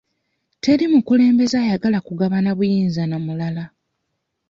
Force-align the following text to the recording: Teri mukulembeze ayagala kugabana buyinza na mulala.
Teri 0.63 0.85
mukulembeze 0.93 1.55
ayagala 1.63 1.99
kugabana 2.07 2.49
buyinza 2.57 3.03
na 3.07 3.17
mulala. 3.25 3.63